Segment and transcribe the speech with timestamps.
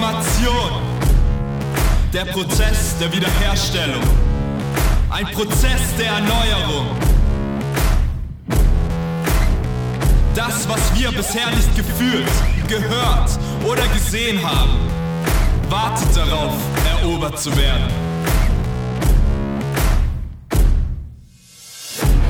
[0.00, 0.70] Reformation.
[2.12, 4.02] Der Prozess der Wiederherstellung.
[5.10, 6.86] Ein Prozess der Erneuerung.
[10.34, 12.30] Das, was wir bisher nicht gefühlt,
[12.66, 13.30] gehört
[13.64, 14.78] oder gesehen haben,
[15.68, 16.54] wartet darauf,
[17.02, 17.92] erobert zu werden.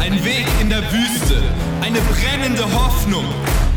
[0.01, 1.41] Ein Weg in der Wüste,
[1.83, 3.27] eine brennende Hoffnung,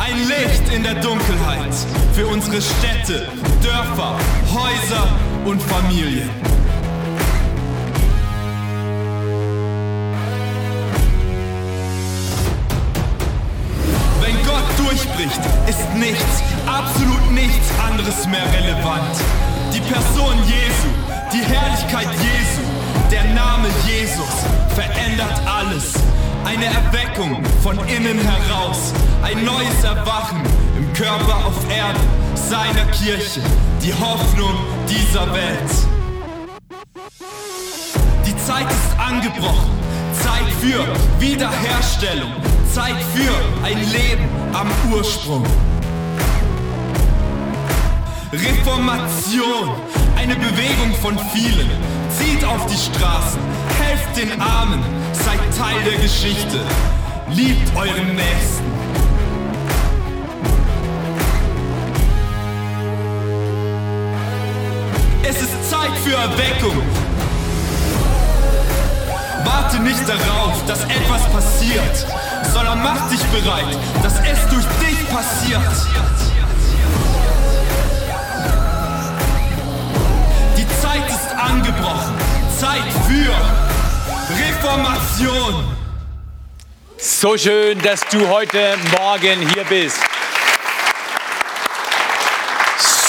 [0.05, 1.73] ein Licht in der Dunkelheit
[2.13, 3.27] für unsere Städte,
[3.61, 4.17] Dörfer,
[4.53, 5.07] Häuser
[5.45, 6.29] und Familien.
[14.19, 19.15] Wenn Gott durchbricht, ist nichts, absolut nichts anderes mehr relevant.
[19.73, 20.89] Die Person Jesu,
[21.31, 22.61] die Herrlichkeit Jesu,
[23.09, 24.33] der Name Jesus
[24.75, 25.93] verändert alles.
[26.45, 30.41] Eine Erweckung von innen heraus, ein neues Erwachen
[30.77, 32.01] im Körper auf Erden,
[32.35, 33.41] seiner Kirche,
[33.81, 34.53] die Hoffnung
[34.87, 35.71] dieser Welt.
[38.25, 39.71] Die Zeit ist angebrochen,
[40.21, 40.85] Zeit für
[41.19, 42.31] Wiederherstellung,
[42.71, 45.45] Zeit für ein Leben am Ursprung.
[48.33, 49.69] Reformation,
[50.17, 51.69] eine Bewegung von vielen.
[52.09, 53.39] Zieht auf die Straßen,
[53.93, 56.59] helft den Armen, seid Teil der Geschichte.
[57.29, 58.63] Liebt euren Nächsten.
[65.23, 66.81] Es ist Zeit für Erweckung.
[69.45, 72.05] Warte nicht darauf, dass etwas passiert,
[72.51, 75.61] sondern mach dich bereit, dass es durch dich passiert.
[80.57, 82.13] Die Zeit ist angebrochen.
[82.59, 83.62] Zeit für
[84.63, 85.65] Reformation.
[86.97, 89.97] So schön, dass du heute Morgen hier bist.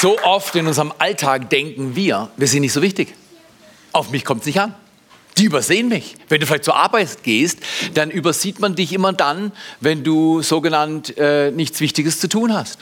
[0.00, 3.14] So oft in unserem Alltag denken wir, wir sind nicht so wichtig.
[3.92, 4.74] Auf mich kommt es nicht an.
[5.38, 6.16] Die übersehen mich.
[6.28, 7.60] Wenn du vielleicht zur Arbeit gehst,
[7.94, 12.80] dann übersieht man dich immer dann, wenn du sogenannt äh, nichts Wichtiges zu tun hast.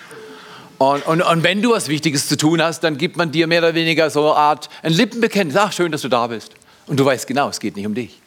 [0.78, 3.58] Und, und, und, wenn du was Wichtiges zu tun hast, dann gibt man dir mehr
[3.58, 5.58] oder weniger so eine Art ein Lippenbekenntnis.
[5.58, 6.52] Ach, schön, dass du da bist.
[6.86, 8.21] Und du weißt genau, es geht nicht um dich.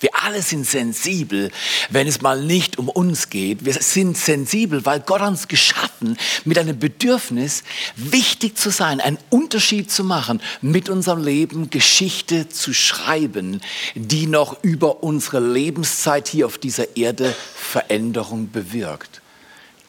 [0.00, 1.50] Wir alle sind sensibel,
[1.90, 3.64] wenn es mal nicht um uns geht.
[3.66, 7.62] Wir sind sensibel, weil Gott uns geschaffen mit einem Bedürfnis,
[7.96, 13.60] wichtig zu sein, einen Unterschied zu machen, mit unserem Leben Geschichte zu schreiben,
[13.94, 19.20] die noch über unsere Lebenszeit hier auf dieser Erde Veränderung bewirkt.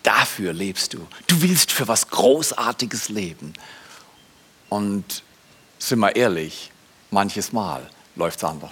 [0.03, 1.07] Dafür lebst du.
[1.27, 3.53] Du willst für was Großartiges leben.
[4.67, 5.23] Und
[5.79, 6.71] sind wir ehrlich,
[7.11, 8.71] manches Mal läuft es anders.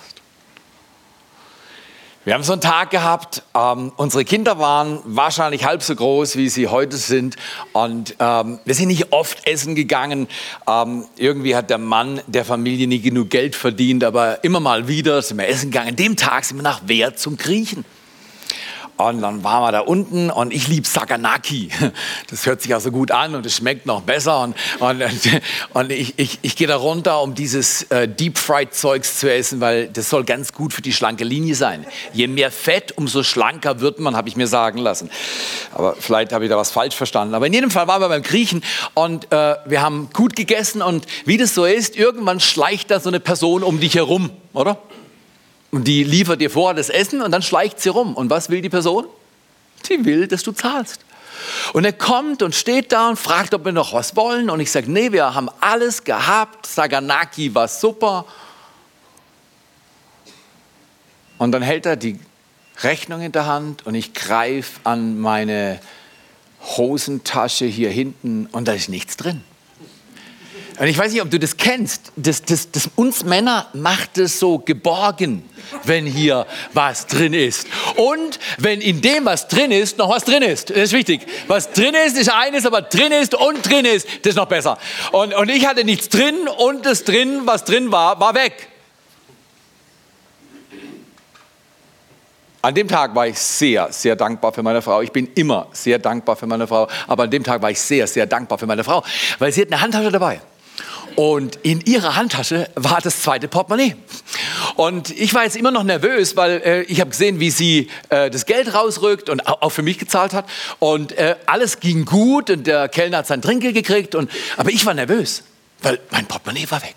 [2.25, 6.49] Wir haben so einen Tag gehabt, ähm, unsere Kinder waren wahrscheinlich halb so groß, wie
[6.49, 7.37] sie heute sind.
[7.71, 10.27] Und ähm, wir sind nicht oft essen gegangen.
[10.67, 15.21] Ähm, irgendwie hat der Mann der Familie nie genug Geld verdient, aber immer mal wieder
[15.21, 15.91] sind wir essen gegangen.
[15.91, 17.85] An dem Tag sind wir nach Wert zum Griechen.
[18.99, 21.69] Und dann waren wir da unten und ich liebe Saganaki.
[22.29, 24.41] Das hört sich ja so gut an und es schmeckt noch besser.
[24.41, 25.01] Und, und,
[25.73, 29.61] und ich, ich, ich gehe da runter, um dieses äh, Deep Fried Zeugs zu essen,
[29.61, 31.85] weil das soll ganz gut für die schlanke Linie sein.
[32.11, 35.09] Je mehr Fett, umso schlanker wird man, habe ich mir sagen lassen.
[35.73, 37.33] Aber vielleicht habe ich da was falsch verstanden.
[37.35, 38.61] Aber in jedem Fall waren wir beim Griechen
[38.95, 40.81] und äh, wir haben gut gegessen.
[40.81, 44.77] Und wie das so ist, irgendwann schleicht da so eine Person um dich herum, oder?
[45.71, 48.15] Und die liefert dir vor das Essen und dann schleicht sie rum.
[48.15, 49.05] Und was will die Person?
[49.83, 51.01] Sie will, dass du zahlst.
[51.73, 54.49] Und er kommt und steht da und fragt, ob wir noch was wollen.
[54.49, 56.65] Und ich sage, nee, wir haben alles gehabt.
[56.65, 58.25] Saganaki war super.
[61.37, 62.19] Und dann hält er die
[62.81, 65.79] Rechnung in der Hand und ich greife an meine
[66.61, 69.41] Hosentasche hier hinten und da ist nichts drin.
[70.79, 72.13] Und ich weiß nicht, ob du das kennst.
[72.15, 75.43] Das, das, das, uns Männer macht es so geborgen,
[75.83, 77.67] wenn hier was drin ist.
[77.97, 80.69] Und wenn in dem, was drin ist, noch was drin ist.
[80.69, 81.27] Das ist wichtig.
[81.47, 84.77] Was drin ist, ist eines, aber drin ist und drin ist, das ist noch besser.
[85.11, 88.69] Und, und ich hatte nichts drin und das drin, was drin war, war weg.
[92.61, 95.01] An dem Tag war ich sehr, sehr dankbar für meine Frau.
[95.01, 96.87] Ich bin immer sehr dankbar für meine Frau.
[97.05, 99.03] Aber an dem Tag war ich sehr, sehr dankbar für meine Frau,
[99.39, 100.39] weil sie hat eine Handtasche dabei.
[101.19, 103.93] Und in ihrer Handtasche war das zweite Portemonnaie.
[104.77, 108.29] Und ich war jetzt immer noch nervös, weil äh, ich habe gesehen, wie sie äh,
[108.29, 110.45] das Geld rausrückt und auch für mich gezahlt hat.
[110.79, 114.15] Und äh, alles ging gut und der Kellner hat sein Trinkgeld gekriegt.
[114.15, 115.43] Und, aber ich war nervös,
[115.81, 116.95] weil mein Portemonnaie war weg.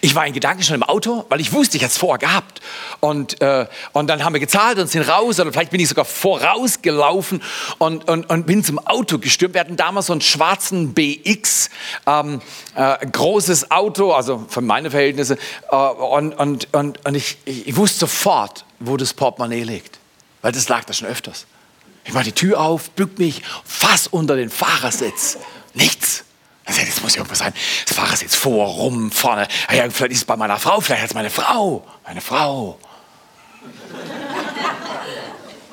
[0.00, 2.60] Ich war in Gedanken schon im Auto, weil ich wusste, ich hatte es vorher gehabt.
[3.00, 5.40] Und, äh, und dann haben wir gezahlt und sind raus.
[5.40, 7.42] Oder vielleicht bin ich sogar vorausgelaufen
[7.78, 9.54] und, und, und bin zum Auto gestürmt.
[9.54, 11.70] Wir hatten damals so einen schwarzen BX,
[12.06, 12.40] ähm,
[12.74, 15.38] äh, großes Auto, also für meine Verhältnisse.
[15.70, 19.98] Äh, und und, und, und ich, ich wusste sofort, wo das Portemonnaie liegt.
[20.42, 21.46] Weil das lag da schon öfters.
[22.04, 25.38] Ich mache die Tür auf, bück mich, fass unter den Fahrersitz.
[25.74, 26.25] Nichts.
[26.66, 27.54] Das muss irgendwas sein.
[27.86, 29.46] Das Fahrersitz vor, rum, vorne.
[29.72, 31.86] Ja, vielleicht ist es bei meiner Frau, vielleicht hat es meine Frau.
[32.04, 32.78] Meine Frau.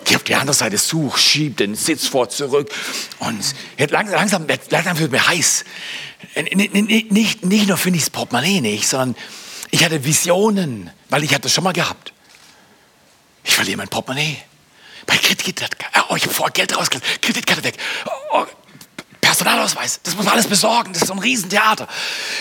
[0.06, 2.72] Geh auf die andere Seite, such, schieb den Sitz vor, zurück.
[3.20, 3.44] Und
[3.78, 5.66] jetzt langsam, langsam, langsam wird mir heiß.
[6.54, 9.16] Nicht, nicht, nur finde ich das Portemonnaie nicht, sondern
[9.72, 12.14] ich hatte Visionen, weil ich hatte das schon mal gehabt.
[13.44, 14.38] Ich verliere mein Portemonnaie.
[15.06, 15.76] Bei Kreditkarte,
[16.10, 17.78] oh, ich habe vorher Geld rausgelassen, Kreditkarte weg.
[19.38, 21.88] Personalausweis, das muss man alles besorgen, das ist so ein Riesentheater.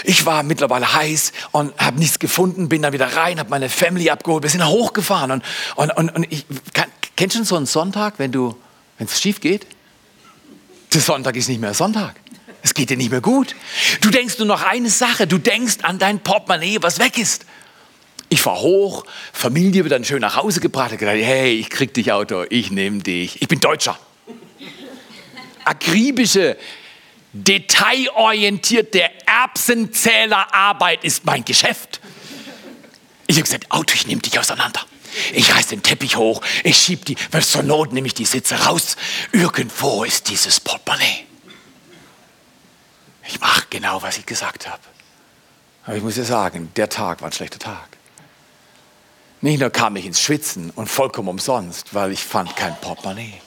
[0.04, 4.10] Ich war mittlerweile heiß und habe nichts gefunden, bin dann wieder rein, habe meine Family
[4.10, 5.44] abgeholt, wir sind hochgefahren und,
[5.76, 8.32] und, und, und ich, kann, kennst du so einen Sonntag, wenn
[8.98, 9.66] es schief geht?
[10.92, 12.14] Der Sonntag ist nicht mehr Sonntag.
[12.62, 13.56] Es geht dir nicht mehr gut.
[14.02, 17.46] Du denkst nur noch eine Sache, du denkst an dein Portemonnaie, was weg ist.
[18.28, 22.12] Ich fahr hoch, Familie wird dann schön nach Hause gebracht, gedacht, hey, ich krieg dich
[22.12, 23.42] Auto, ich nehme dich.
[23.42, 23.98] Ich bin Deutscher.
[25.64, 26.56] Akribische
[27.32, 32.00] detailorientierte Erbsenzählerarbeit ist mein Geschäft.
[33.26, 34.81] Ich habe gesagt, Auto, ich nehme dich auseinander.
[35.32, 38.55] Ich reiß den Teppich hoch, ich schieb die, weil zur Not nehme ich die Sitze
[38.64, 38.96] raus.
[39.32, 41.26] Irgendwo ist dieses Portemonnaie.
[43.29, 44.82] Ich mache genau, was ich gesagt habe.
[45.84, 47.88] Aber ich muss dir sagen, der Tag war ein schlechter Tag.
[49.40, 53.40] Nicht nur kam ich ins Schwitzen und vollkommen umsonst, weil ich fand kein Portemonnaie.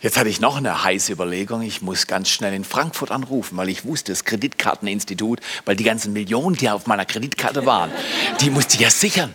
[0.00, 1.62] Jetzt hatte ich noch eine heiße Überlegung.
[1.62, 6.12] Ich muss ganz schnell in Frankfurt anrufen, weil ich wusste, das Kreditkarteninstitut, weil die ganzen
[6.12, 7.90] Millionen, die auf meiner Kreditkarte waren,
[8.40, 9.34] die musste ich ja sichern.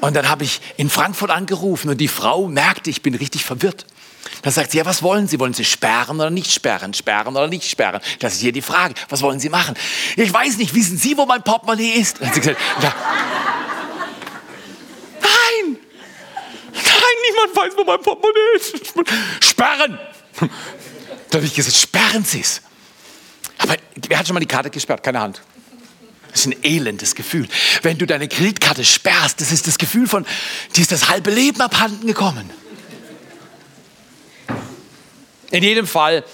[0.00, 3.84] Und dann habe ich in Frankfurt angerufen und die Frau merkte, ich bin richtig verwirrt.
[4.42, 5.40] Dann sagt sie, ja, was wollen Sie?
[5.40, 6.94] Wollen Sie sperren oder nicht sperren?
[6.94, 8.00] Sperren oder nicht sperren?
[8.20, 8.94] Das ist hier die Frage.
[9.08, 9.74] Was wollen Sie machen?
[10.16, 12.20] Ich weiß nicht, wissen Sie, wo mein Portemonnaie ist?
[12.20, 12.94] Dann hat sie gesagt, ja,
[17.36, 18.94] niemand weiß, wo mein Portemonnaie ist.
[19.40, 19.98] Sperren!
[21.30, 22.62] Da habe ich gesagt, sperren Sie es.
[23.58, 23.76] Aber
[24.08, 25.02] wer hat schon mal die Karte gesperrt?
[25.02, 25.42] Keine Hand.
[26.30, 27.48] Das ist ein elendes Gefühl.
[27.82, 30.26] Wenn du deine Kreditkarte sperrst, das ist das Gefühl von,
[30.74, 32.50] dir ist das halbe Leben abhanden gekommen.
[35.50, 36.24] In jedem Fall,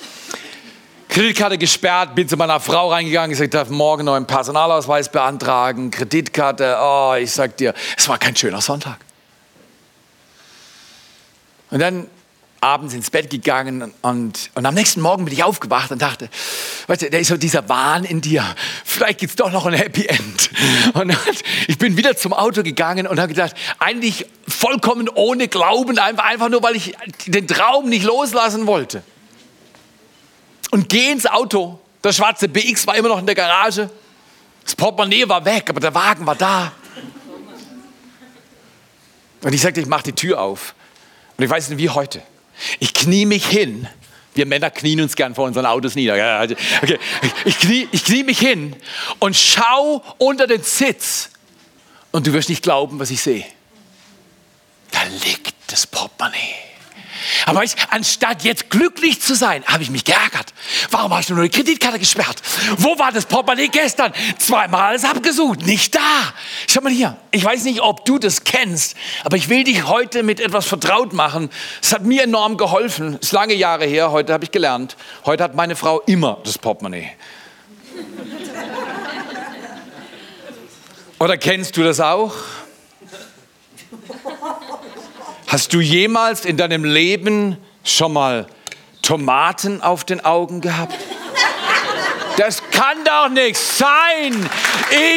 [1.09, 6.79] Kreditkarte gesperrt, bin zu meiner Frau reingegangen, gesagt, ich darf morgen einen Personalausweis beantragen, Kreditkarte,
[6.81, 8.99] oh, ich sag dir, es war kein schöner Sonntag.
[11.73, 12.07] Und dann
[12.61, 16.29] abends ins Bett gegangen und, und am nächsten Morgen bin ich aufgewacht und dachte,
[16.87, 18.45] weißt du, da ist so dieser Wahn in dir,
[18.85, 20.51] vielleicht gibt es doch noch ein Happy End.
[20.93, 21.17] Und
[21.67, 26.51] ich bin wieder zum Auto gegangen und habe gedacht, eigentlich vollkommen ohne Glauben, einfach, einfach
[26.51, 26.95] nur, weil ich
[27.27, 29.03] den Traum nicht loslassen wollte.
[30.71, 33.91] Und gehe ins Auto, der schwarze BX war immer noch in der Garage,
[34.63, 36.71] das Portemonnaie war weg, aber der Wagen war da.
[39.43, 40.75] Und ich sagte, ich mache die Tür auf.
[41.43, 42.23] Und ich weiß nicht, wie heute.
[42.79, 43.89] Ich knie mich hin.
[44.33, 46.15] Wir Männer knien uns gern vor unseren Autos nieder.
[46.39, 47.01] Also, okay.
[47.45, 48.77] Ich, knie, ich knie mich hin
[49.19, 51.31] und schau unter den Sitz.
[52.13, 53.45] Und du wirst nicht glauben, was ich sehe.
[54.93, 56.55] Da liegt das Portemonnaie.
[57.47, 60.53] Aber weißt, anstatt jetzt glücklich zu sein, habe ich mich geärgert.
[60.91, 62.43] Warum hast du nur die Kreditkarte gesperrt?
[62.79, 64.13] Wo war das Portemonnaie gestern?
[64.39, 66.01] Zweimal alles abgesucht, nicht da.
[66.69, 70.23] Schau mal hier, ich weiß nicht, ob du das kennst, aber ich will dich heute
[70.23, 71.51] mit etwas vertraut machen.
[71.81, 73.19] Es hat mir enorm geholfen.
[73.21, 74.97] Es ist lange Jahre her, heute habe ich gelernt.
[75.25, 77.11] Heute hat meine Frau immer das Portemonnaie.
[81.19, 82.35] Oder kennst du das auch?
[85.53, 88.47] Hast du jemals in deinem Leben schon mal
[89.03, 90.95] Tomaten auf den Augen gehabt?
[92.39, 94.49] Das kann doch nicht sein.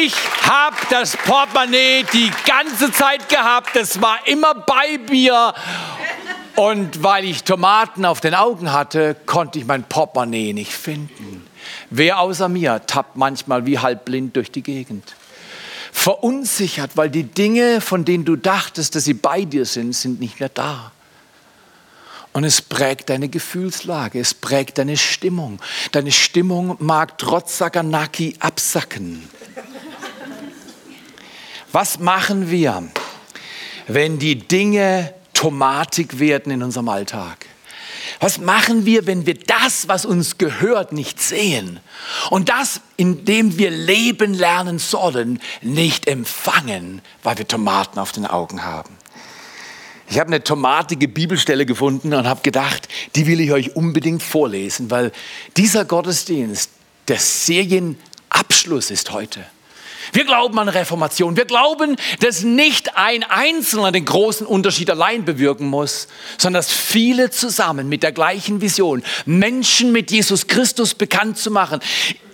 [0.04, 3.74] Ich habe das Portemonnaie die ganze Zeit gehabt.
[3.76, 5.54] Das war immer bei mir.
[6.54, 11.46] Und weil ich Tomaten auf den Augen hatte, konnte ich mein Portemonnaie nicht finden.
[11.88, 15.16] Wer außer mir tappt manchmal wie halbblind durch die Gegend?
[16.06, 20.38] Verunsichert, weil die Dinge, von denen du dachtest, dass sie bei dir sind, sind nicht
[20.38, 20.92] mehr da.
[22.32, 25.58] Und es prägt deine Gefühlslage, es prägt deine Stimmung.
[25.90, 29.28] Deine Stimmung mag trotz Saganaki absacken.
[31.72, 32.84] Was machen wir,
[33.88, 37.46] wenn die Dinge tomatig werden in unserem Alltag?
[38.20, 41.80] Was machen wir, wenn wir das, was uns gehört, nicht sehen?
[42.30, 48.26] Und das, in dem wir leben lernen sollen, nicht empfangen, weil wir Tomaten auf den
[48.26, 48.96] Augen haben.
[50.08, 54.90] Ich habe eine tomatige Bibelstelle gefunden und habe gedacht, die will ich euch unbedingt vorlesen,
[54.90, 55.10] weil
[55.56, 56.70] dieser Gottesdienst
[57.08, 59.44] der Serienabschluss ist heute.
[60.12, 61.36] Wir glauben an Reformation.
[61.36, 66.08] Wir glauben, dass nicht ein Einzelner den großen Unterschied allein bewirken muss,
[66.38, 71.80] sondern dass viele zusammen mit der gleichen Vision, Menschen mit Jesus Christus bekannt zu machen,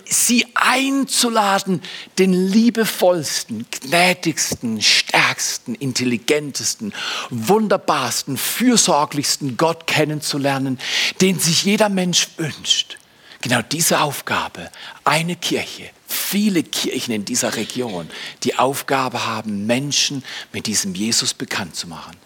[0.05, 1.81] sie einzuladen,
[2.19, 6.93] den liebevollsten, gnädigsten, stärksten, intelligentesten,
[7.29, 10.79] wunderbarsten, fürsorglichsten Gott kennenzulernen,
[11.21, 12.97] den sich jeder Mensch wünscht.
[13.41, 14.69] Genau diese Aufgabe,
[15.03, 15.89] eine Kirche,
[16.33, 18.09] viele Kirchen in dieser Region,
[18.41, 22.17] die Aufgabe haben, Menschen mit diesem Jesus bekannt zu machen.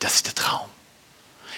[0.00, 0.68] Das ist der Traum.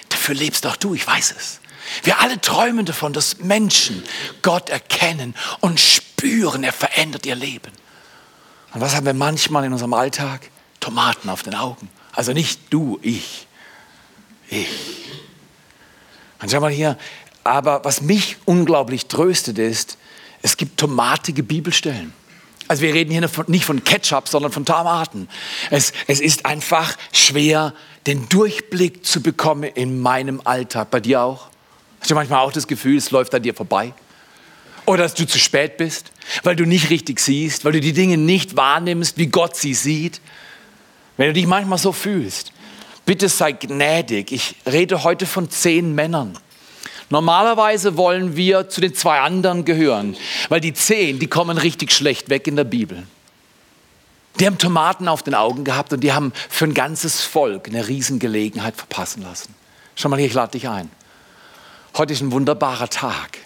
[0.09, 1.61] Dafür lebst auch du, ich weiß es.
[2.03, 4.03] Wir alle träumen davon, dass Menschen
[4.43, 7.71] Gott erkennen und spüren, er verändert ihr Leben.
[8.75, 10.51] Und was haben wir manchmal in unserem Alltag?
[10.79, 11.89] Tomaten auf den Augen.
[12.11, 13.47] Also nicht du, ich.
[14.47, 14.69] Ich.
[16.39, 16.99] Und schau mal hier,
[17.43, 19.97] aber was mich unglaublich tröstet ist,
[20.45, 22.13] es gibt tomatige Bibelstellen.
[22.67, 25.27] Also wir reden hier nicht von Ketchup, sondern von Tomaten.
[25.71, 27.73] Es, es ist einfach schwer,
[28.05, 30.91] den Durchblick zu bekommen in meinem Alltag.
[30.91, 31.47] Bei dir auch?
[31.99, 33.91] Hast du manchmal auch das Gefühl, es läuft an dir vorbei?
[34.85, 36.11] Oder dass du zu spät bist,
[36.43, 40.21] weil du nicht richtig siehst, weil du die Dinge nicht wahrnimmst, wie Gott sie sieht?
[41.17, 42.51] Wenn du dich manchmal so fühlst,
[43.07, 44.31] bitte sei gnädig.
[44.31, 46.37] Ich rede heute von zehn Männern.
[47.09, 50.17] Normalerweise wollen wir zu den zwei anderen gehören,
[50.49, 53.03] weil die zehn, die kommen richtig schlecht weg in der Bibel.
[54.39, 57.87] Die haben Tomaten auf den Augen gehabt und die haben für ein ganzes Volk eine
[57.87, 59.53] Riesengelegenheit verpassen lassen.
[59.95, 60.89] Schau mal hier, ich lade dich ein.
[61.95, 63.37] Heute ist ein wunderbarer Tag.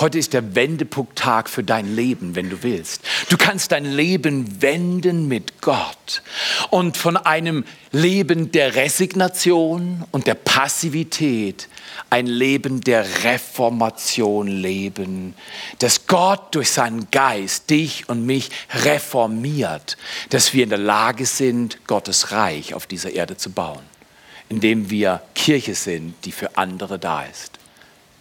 [0.00, 3.02] Heute ist der Wendepunkttag für dein Leben, wenn du willst.
[3.30, 6.22] Du kannst dein Leben wenden mit Gott
[6.70, 11.68] und von einem Leben der Resignation und der Passivität
[12.10, 15.34] ein Leben der Reformation leben,
[15.80, 18.50] dass Gott durch seinen Geist dich und mich
[18.84, 19.96] reformiert,
[20.30, 23.82] dass wir in der Lage sind, Gottes Reich auf dieser Erde zu bauen,
[24.48, 27.57] indem wir Kirche sind, die für andere da ist.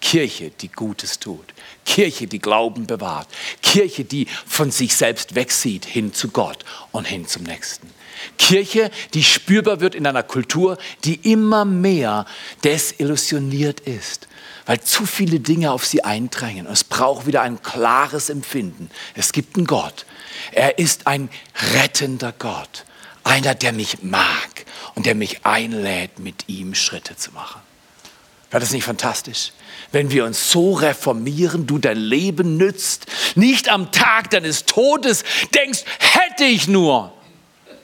[0.01, 1.53] Kirche, die Gutes tut.
[1.85, 3.27] Kirche, die Glauben bewahrt.
[3.61, 7.89] Kirche, die von sich selbst wegsieht hin zu Gott und hin zum Nächsten.
[8.37, 12.25] Kirche, die spürbar wird in einer Kultur, die immer mehr
[12.63, 14.27] desillusioniert ist,
[14.65, 16.67] weil zu viele Dinge auf sie eindrängen.
[16.67, 18.89] Es braucht wieder ein klares Empfinden.
[19.15, 20.05] Es gibt einen Gott.
[20.51, 21.29] Er ist ein
[21.73, 22.85] rettender Gott.
[23.23, 27.61] Einer, der mich mag und der mich einlädt, mit ihm Schritte zu machen.
[28.51, 29.51] War das nicht fantastisch?
[29.91, 35.23] Wenn wir uns so reformieren, du dein Leben nützt, nicht am Tag deines Todes
[35.53, 37.13] denkst, hätte ich nur,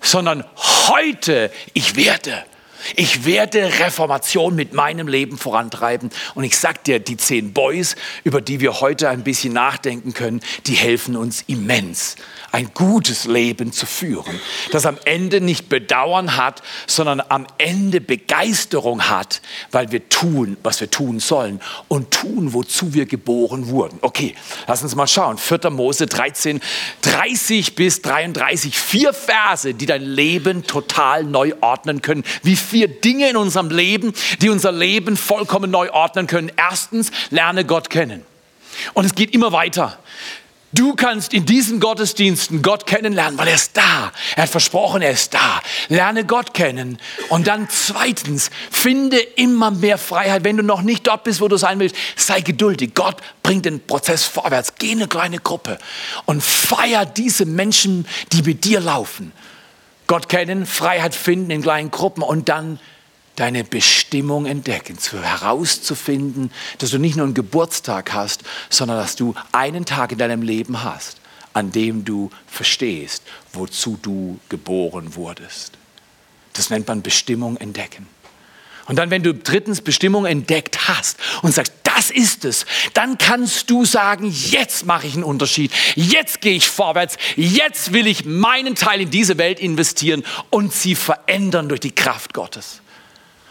[0.01, 0.43] sondern
[0.88, 2.46] heute, ich werde.
[2.96, 6.10] Ich werde Reformation mit meinem Leben vorantreiben.
[6.36, 10.42] Und ich sag dir, die zehn Boys, über die wir heute ein bisschen nachdenken können,
[10.68, 12.16] die helfen uns immens,
[12.52, 14.40] ein gutes Leben zu führen,
[14.72, 20.80] das am Ende nicht Bedauern hat, sondern am Ende Begeisterung hat, weil wir tun, was
[20.82, 23.98] wir tun sollen und tun, wozu wir geboren wurden.
[24.02, 24.36] Okay,
[24.68, 25.38] lass uns mal schauen.
[25.38, 25.70] 4.
[25.70, 26.62] Mose 13,
[27.02, 28.78] 30 bis 33.
[28.78, 32.24] Vier Verse, die dein Leben total neu ordnen können.
[32.44, 36.51] Wie vier Dinge in unserem Leben, die unser Leben vollkommen neu ordnen können.
[36.58, 38.25] Erstens, lerne Gott kennen.
[38.94, 40.00] Und es geht immer weiter.
[40.72, 44.12] Du kannst in diesen Gottesdiensten Gott kennenlernen, weil er ist da.
[44.36, 45.62] Er hat versprochen, er ist da.
[45.88, 46.98] Lerne Gott kennen.
[47.30, 50.44] Und dann zweitens, finde immer mehr Freiheit.
[50.44, 52.96] Wenn du noch nicht dort bist, wo du sein willst, sei geduldig.
[52.96, 54.74] Gott bringt den Prozess vorwärts.
[54.80, 55.77] Geh in eine kleine Gruppe
[56.25, 59.32] und feier diese Menschen, die mit dir laufen.
[60.08, 62.80] Gott kennen, Freiheit finden in kleinen Gruppen und dann
[63.36, 69.34] deine Bestimmung entdecken, zu herauszufinden, dass du nicht nur einen Geburtstag hast, sondern dass du
[69.52, 71.20] einen Tag in deinem Leben hast,
[71.54, 75.74] an dem du verstehst, wozu du geboren wurdest.
[76.54, 78.08] Das nennt man Bestimmung entdecken.
[78.88, 83.70] Und dann, wenn du drittens Bestimmung entdeckt hast und sagst, das ist es, dann kannst
[83.70, 88.75] du sagen, jetzt mache ich einen Unterschied, jetzt gehe ich vorwärts, jetzt will ich meinen
[88.75, 92.83] Teil in diese Welt investieren und sie verändern durch die Kraft Gottes.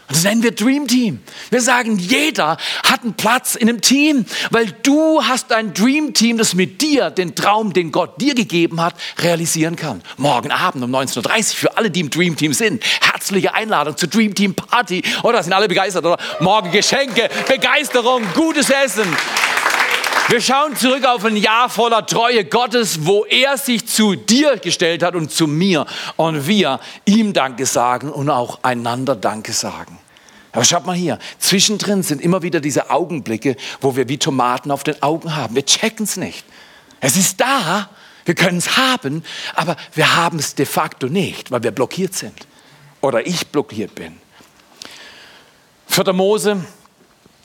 [0.07, 1.21] Und das nennen wir Dream Team.
[1.49, 6.37] Wir sagen, jeder hat einen Platz in einem Team, weil du hast ein Dream Team,
[6.37, 10.01] das mit dir den Traum, den Gott dir gegeben hat, realisieren kann.
[10.17, 12.83] Morgen Abend um 19.30 Uhr für alle, die im Dream Team sind.
[13.01, 15.03] Herzliche Einladung zur Dream Team Party.
[15.23, 16.05] Oder sind alle begeistert?
[16.05, 19.07] Oder morgen Geschenke, Begeisterung, gutes Essen.
[20.29, 25.03] Wir schauen zurück auf ein Jahr voller Treue Gottes, wo er sich zu dir gestellt
[25.03, 29.99] hat und zu mir und wir ihm Danke sagen und auch einander Danke sagen.
[30.53, 34.83] Aber schaut mal hier, zwischendrin sind immer wieder diese Augenblicke, wo wir wie Tomaten auf
[34.83, 35.55] den Augen haben.
[35.55, 36.45] Wir checken es nicht.
[37.01, 37.89] Es ist da,
[38.23, 39.23] wir können es haben,
[39.55, 42.47] aber wir haben es de facto nicht, weil wir blockiert sind.
[43.01, 44.17] Oder ich blockiert bin.
[45.87, 46.13] 4.
[46.13, 46.63] Mose,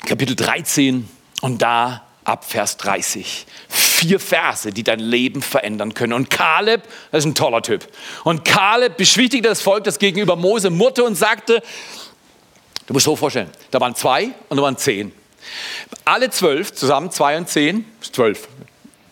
[0.06, 1.08] Kapitel 13,
[1.40, 3.46] und da ab Vers 30.
[3.68, 6.12] Vier Verse, die dein Leben verändern können.
[6.12, 7.88] Und Kaleb, das ist ein toller Typ.
[8.22, 11.62] Und Kaleb beschwichtigte das Volk, das gegenüber Mose murrte und sagte,
[12.86, 15.12] du musst so vorstellen, da waren zwei und da waren zehn.
[16.04, 18.46] Alle zwölf, zusammen zwei und zehn, zwölf,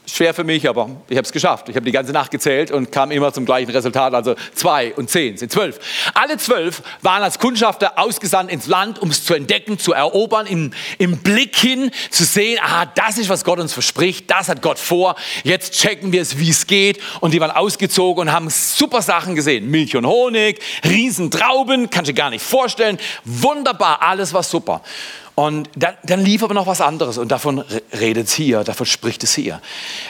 [0.06, 1.68] schwer für mich, aber ich habe es geschafft.
[1.68, 4.14] Ich habe die ganze Nacht gezählt und kam immer zum gleichen Resultat.
[4.14, 5.78] Also zwei und zehn sind zwölf.
[6.14, 10.72] Alle zwölf waren als Kundschafter ausgesandt ins Land, um es zu entdecken, zu erobern, im,
[10.98, 14.78] im Blick hin zu sehen, aha, das ist, was Gott uns verspricht, das hat Gott
[14.78, 15.16] vor.
[15.44, 17.00] Jetzt checken wir es, wie es geht.
[17.20, 19.70] Und die waren ausgezogen und haben super Sachen gesehen.
[19.70, 22.98] Milch und Honig, Riesentrauben, kannst du dir gar nicht vorstellen.
[23.24, 24.82] Wunderbar, alles war super.
[25.38, 27.62] Und dann, dann, lief aber noch was anderes und davon
[27.92, 29.60] redet es hier, davon spricht es hier.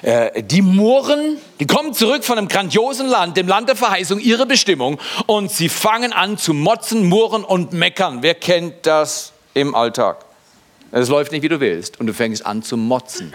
[0.02, 4.46] Äh, die Mohren, die kommen zurück von einem grandiosen Land, dem Land der Verheißung, ihre
[4.46, 8.22] Bestimmung und sie fangen an zu motzen, murren und meckern.
[8.22, 10.24] Wer kennt das im Alltag?
[10.92, 13.32] Es läuft nicht, wie du willst und du fängst an zu motzen.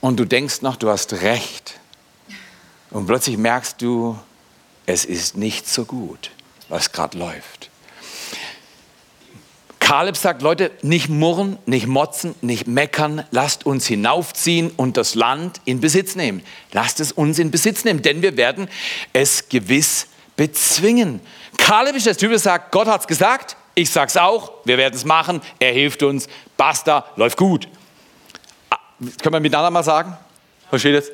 [0.00, 1.74] Und du denkst noch, du hast recht.
[2.90, 4.18] Und plötzlich merkst du,
[4.86, 6.30] es ist nicht so gut,
[6.70, 7.68] was gerade läuft.
[9.86, 15.60] Kaleb sagt, Leute, nicht murren, nicht motzen, nicht meckern, lasst uns hinaufziehen und das Land
[15.64, 16.42] in Besitz nehmen.
[16.72, 18.66] Lasst es uns in Besitz nehmen, denn wir werden
[19.12, 21.20] es gewiss bezwingen.
[21.56, 24.96] Kaleb ist der Typ, der sagt, Gott hat es gesagt, ich sag's auch, wir werden
[24.96, 26.26] es machen, er hilft uns,
[26.56, 27.68] basta, läuft gut.
[28.70, 28.78] Ah,
[29.22, 30.16] können wir miteinander mal sagen?
[30.68, 31.12] Versteht es?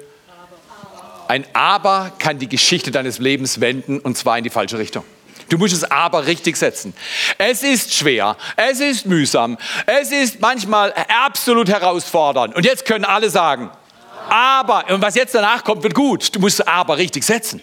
[1.29, 5.05] Ein Aber kann die Geschichte deines Lebens wenden und zwar in die falsche Richtung.
[5.53, 6.95] Du musst es aber richtig setzen.
[7.37, 10.95] Es ist schwer, es ist mühsam, es ist manchmal
[11.27, 12.57] absolut herausfordernd.
[12.57, 13.71] Und jetzt können alle sagen,
[14.31, 16.35] aber, und was jetzt danach kommt, wird gut.
[16.35, 17.61] Du musst es aber richtig setzen.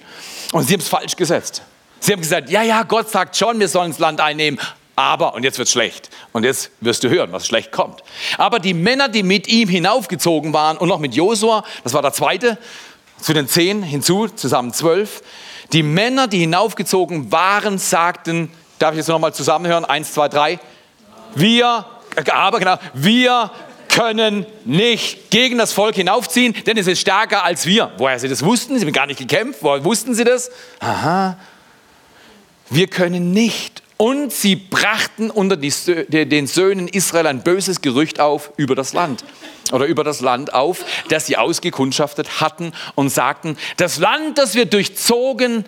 [0.52, 1.64] Und sie haben es falsch gesetzt.
[2.00, 4.60] Sie haben gesagt, ja, ja, Gott sagt schon, wir sollen das Land einnehmen,
[4.96, 6.12] aber, und jetzt wird schlecht.
[6.32, 8.04] Und jetzt wirst du hören, was schlecht kommt.
[8.38, 12.14] Aber die Männer, die mit ihm hinaufgezogen waren und noch mit Josua, das war der
[12.14, 12.60] zweite,
[13.20, 15.24] zu den zehn hinzu, zusammen zwölf,
[15.74, 19.86] die Männer, die hinaufgezogen waren, sagten, darf ich jetzt nochmal zusammenhören?
[19.86, 20.60] Eins, zwei, drei.
[21.36, 21.86] Wir,
[22.32, 23.52] aber genau, wir
[23.88, 27.92] können nicht gegen das Volk hinaufziehen, denn es ist stärker als wir.
[27.98, 30.50] Woher sie das wussten, sie haben gar nicht gekämpft, woher wussten sie das?
[30.80, 31.38] Aha.
[32.70, 33.84] Wir können nicht.
[33.98, 35.74] Und sie brachten unter die,
[36.08, 39.26] den Söhnen Israel ein böses Gerücht auf über das Land
[39.72, 44.66] oder über das Land auf, das sie ausgekundschaftet hatten und sagten, das Land, das wir
[44.66, 45.66] durchzogen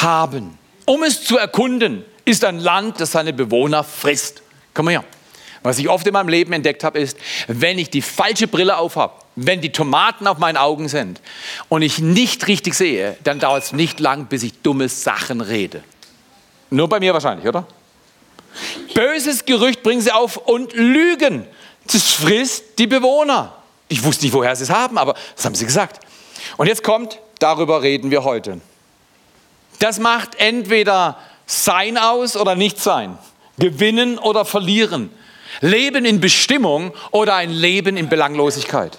[0.00, 4.42] haben, um es zu erkunden, ist ein Land, das seine Bewohner frisst.
[4.72, 5.04] Komm mal her.
[5.62, 8.96] Was ich oft in meinem Leben entdeckt habe, ist, wenn ich die falsche Brille auf
[8.96, 11.22] habe, wenn die Tomaten auf meinen Augen sind
[11.70, 15.82] und ich nicht richtig sehe, dann dauert es nicht lang, bis ich dumme Sachen rede.
[16.68, 17.66] Nur bei mir wahrscheinlich, oder?
[18.94, 21.46] Böses Gerücht bringen sie auf und lügen.
[21.86, 23.56] Das frisst die Bewohner.
[23.88, 26.04] Ich wusste nicht, woher sie es haben, aber das haben sie gesagt.
[26.56, 28.60] Und jetzt kommt, darüber reden wir heute.
[29.78, 33.18] Das macht entweder Sein aus oder nicht sein.
[33.58, 35.10] Gewinnen oder verlieren.
[35.60, 38.98] Leben in Bestimmung oder ein Leben in Belanglosigkeit.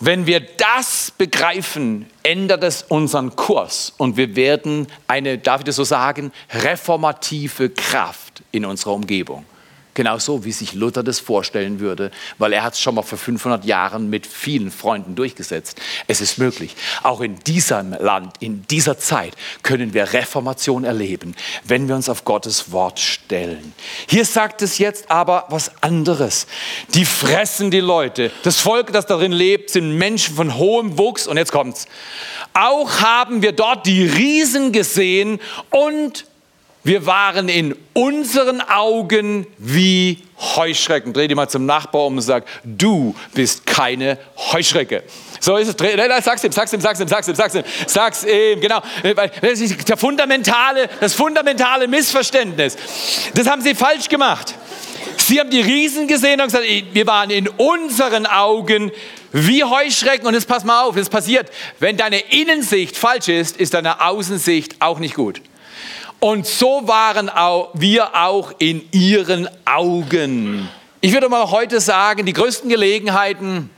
[0.00, 5.76] Wenn wir das begreifen, ändert es unseren Kurs und wir werden eine, darf ich das
[5.76, 9.46] so sagen, reformative Kraft in unserer Umgebung.
[9.94, 13.64] Genauso wie sich Luther das vorstellen würde, weil er hat es schon mal vor 500
[13.64, 15.80] Jahren mit vielen Freunden durchgesetzt.
[16.08, 16.74] Es ist möglich.
[17.04, 22.24] Auch in diesem Land, in dieser Zeit können wir Reformation erleben, wenn wir uns auf
[22.24, 23.72] Gottes Wort stellen.
[24.08, 26.48] Hier sagt es jetzt aber was anderes.
[26.88, 28.32] Die fressen die Leute.
[28.42, 31.28] Das Volk, das darin lebt, sind Menschen von hohem Wuchs.
[31.28, 31.86] Und jetzt kommt's.
[32.52, 36.26] Auch haben wir dort die Riesen gesehen und
[36.84, 41.14] Wir waren in unseren Augen wie Heuschrecken.
[41.14, 44.18] Dreh dich mal zum Nachbar um und sag, du bist keine
[44.52, 45.02] Heuschrecke.
[45.40, 46.24] So ist es.
[46.24, 48.82] Sag's ihm, sag's ihm, sag's ihm, sag's ihm, sag's ihm, sag's ihm, genau.
[49.40, 52.76] Das ist der fundamentale, das fundamentale Missverständnis.
[53.34, 54.54] Das haben sie falsch gemacht.
[55.16, 58.92] Sie haben die Riesen gesehen und gesagt, wir waren in unseren Augen
[59.32, 60.26] wie Heuschrecken.
[60.26, 64.76] Und jetzt pass mal auf, es passiert, wenn deine Innensicht falsch ist, ist deine Außensicht
[64.80, 65.40] auch nicht gut.
[66.24, 70.70] Und so waren auch wir auch in ihren Augen.
[71.02, 73.68] Ich würde mal heute sagen, die größten Gelegenheiten,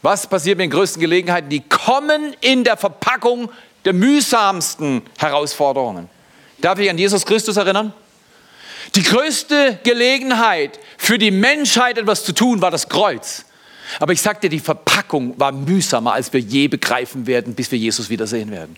[0.00, 1.48] was passiert mit den größten Gelegenheiten?
[1.48, 3.50] Die kommen in der Verpackung
[3.84, 6.08] der mühsamsten Herausforderungen.
[6.60, 7.92] Darf ich an Jesus Christus erinnern?
[8.94, 13.46] Die größte Gelegenheit für die Menschheit etwas zu tun war das Kreuz.
[13.98, 18.10] Aber ich sagte, die Verpackung war mühsamer, als wir je begreifen werden, bis wir Jesus
[18.10, 18.76] wiedersehen werden.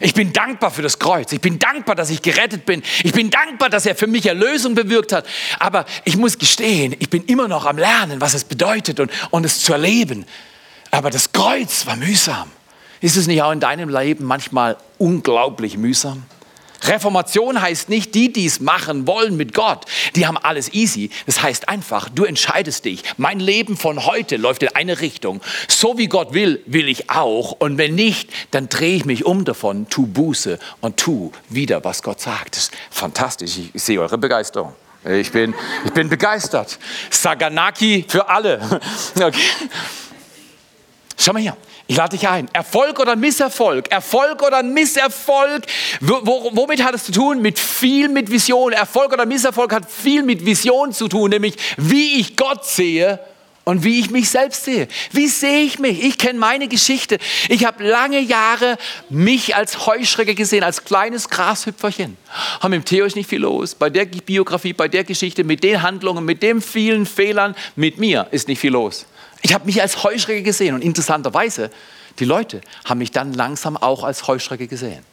[0.00, 1.32] Ich bin dankbar für das Kreuz.
[1.32, 2.82] Ich bin dankbar, dass ich gerettet bin.
[3.02, 5.26] Ich bin dankbar, dass er für mich Erlösung bewirkt hat.
[5.58, 9.44] Aber ich muss gestehen, ich bin immer noch am Lernen, was es bedeutet und, und
[9.44, 10.24] es zu erleben.
[10.90, 12.50] Aber das Kreuz war mühsam.
[13.00, 16.24] Ist es nicht auch in deinem Leben manchmal unglaublich mühsam?
[16.82, 21.10] Reformation heißt nicht, die, die es machen wollen mit Gott, die haben alles easy.
[21.26, 23.02] Das heißt einfach, du entscheidest dich.
[23.16, 25.40] Mein Leben von heute läuft in eine Richtung.
[25.68, 27.52] So wie Gott will, will ich auch.
[27.52, 32.02] Und wenn nicht, dann drehe ich mich um davon, tu Buße und tu wieder, was
[32.02, 32.56] Gott sagt.
[32.56, 33.58] Das ist fantastisch.
[33.72, 34.74] Ich sehe eure Begeisterung.
[35.04, 36.78] Ich bin, ich bin begeistert.
[37.10, 38.60] Saganaki für alle.
[39.16, 39.40] Okay.
[41.20, 41.56] Schau mal hier.
[41.88, 42.48] Ich lade dich ein.
[42.52, 43.90] Erfolg oder Misserfolg?
[43.90, 45.64] Erfolg oder Misserfolg?
[46.00, 47.42] womit hat es zu tun?
[47.42, 48.72] Mit viel mit Vision.
[48.72, 53.18] Erfolg oder Misserfolg hat viel mit Vision zu tun, nämlich wie ich Gott sehe
[53.64, 54.86] und wie ich mich selbst sehe.
[55.10, 56.04] Wie sehe ich mich?
[56.04, 57.18] Ich kenne meine Geschichte.
[57.48, 58.78] Ich habe lange Jahre
[59.08, 62.16] mich als Heuschrecke gesehen, als kleines Grashüpferchen.
[62.60, 63.74] Haben mit Theo ist nicht viel los.
[63.74, 68.28] Bei der Biografie, bei der Geschichte, mit den Handlungen, mit den vielen Fehlern, mit mir
[68.30, 69.04] ist nicht viel los.
[69.42, 71.70] Ich habe mich als Heuschrecke gesehen und interessanterweise,
[72.18, 75.04] die Leute haben mich dann langsam auch als Heuschrecke gesehen.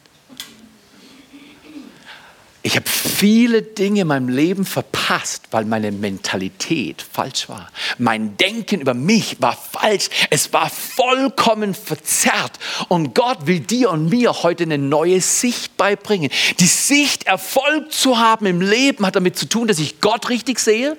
[2.66, 7.70] Ich habe viele Dinge in meinem Leben verpasst, weil meine Mentalität falsch war.
[7.96, 10.08] Mein Denken über mich war falsch.
[10.30, 12.58] Es war vollkommen verzerrt.
[12.88, 16.28] Und Gott will dir und mir heute eine neue Sicht beibringen.
[16.58, 20.58] Die Sicht, Erfolg zu haben im Leben, hat damit zu tun, dass ich Gott richtig
[20.58, 20.96] sehe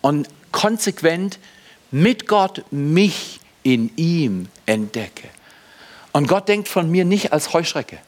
[0.00, 1.40] und konsequent
[1.94, 5.28] mit Gott mich in ihm entdecke.
[6.10, 7.98] Und Gott denkt von mir nicht als Heuschrecke.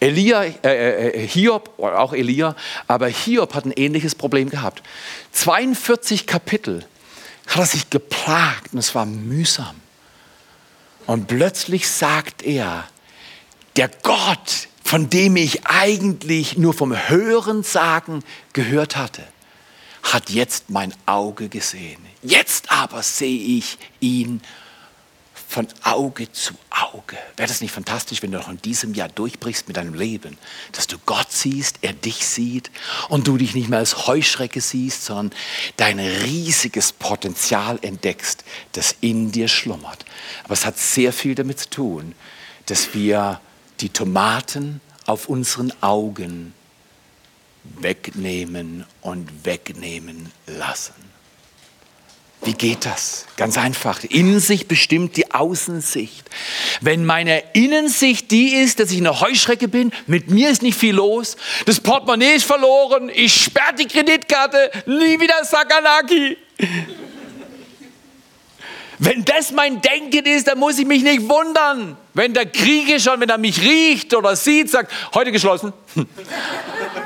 [0.00, 2.56] Elia, äh, äh, Hiob, auch Elia,
[2.86, 4.82] aber Hiob hat ein ähnliches Problem gehabt.
[5.32, 6.86] 42 Kapitel
[7.46, 9.76] hat er sich geplagt und es war mühsam.
[11.04, 12.88] Und plötzlich sagt er,
[13.76, 19.24] der Gott, von dem ich eigentlich nur vom Hören sagen gehört hatte,
[20.02, 22.09] hat jetzt mein Auge gesehen.
[22.22, 24.42] Jetzt aber sehe ich ihn
[25.50, 27.16] von Auge zu Auge.
[27.36, 30.38] Wäre das nicht fantastisch, wenn du noch in diesem Jahr durchbrichst mit deinem Leben,
[30.70, 32.70] dass du Gott siehst, er dich sieht
[33.08, 35.36] und du dich nicht mehr als Heuschrecke siehst, sondern
[35.76, 40.04] dein riesiges Potenzial entdeckst, das in dir schlummert.
[40.44, 42.14] Aber es hat sehr viel damit zu tun,
[42.66, 43.40] dass wir
[43.80, 46.54] die Tomaten auf unseren Augen
[47.64, 51.09] wegnehmen und wegnehmen lassen.
[52.42, 53.26] Wie geht das?
[53.36, 54.02] Ganz einfach.
[54.04, 56.24] Innensicht bestimmt die Außensicht.
[56.80, 60.94] Wenn meine Innensicht die ist, dass ich eine Heuschrecke bin, mit mir ist nicht viel
[60.94, 66.38] los, das Portemonnaie ist verloren, ich sperre die Kreditkarte, nie wieder Sakanaki.
[69.02, 71.96] Wenn das mein Denken ist, dann muss ich mich nicht wundern.
[72.12, 75.72] Wenn der Kriege schon, wenn er mich riecht oder sieht, sagt, heute geschlossen.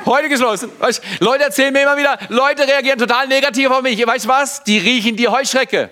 [0.04, 0.72] heute geschlossen.
[0.80, 4.04] Weißt, Leute erzählen mir immer wieder, Leute reagieren total negativ auf mich.
[4.04, 4.64] Weißt du was?
[4.64, 5.88] Die riechen die Heuschrecke.